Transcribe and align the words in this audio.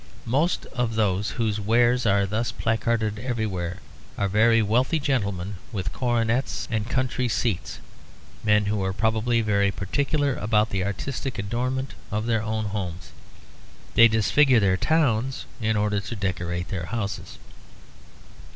Most 0.25 0.65
of 0.73 0.95
those 0.95 1.29
whose 1.37 1.59
wares 1.59 2.07
are 2.07 2.25
thus 2.25 2.51
placarded 2.51 3.19
everywhere 3.19 3.81
are 4.17 4.27
very 4.27 4.59
wealthy 4.59 4.97
gentlemen 4.99 5.57
with 5.71 5.93
coronets 5.93 6.67
and 6.71 6.89
country 6.89 7.27
seats, 7.27 7.77
men 8.43 8.65
who 8.65 8.83
are 8.83 8.93
probably 8.93 9.41
very 9.41 9.69
particular 9.69 10.35
about 10.37 10.71
the 10.71 10.83
artistic 10.83 11.37
adornment 11.37 11.93
of 12.09 12.25
their 12.25 12.41
own 12.41 12.65
homes. 12.65 13.11
They 13.93 14.07
disfigure 14.07 14.59
their 14.59 14.75
towns 14.75 15.45
in 15.61 15.77
order 15.77 15.99
to 15.99 16.15
decorate 16.15 16.69
their 16.69 16.87
houses. 16.87 17.37